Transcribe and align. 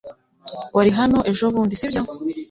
Wari 0.75 0.91
hano 0.99 1.17
ejobundi 1.31 1.79
sibyo 1.79 2.01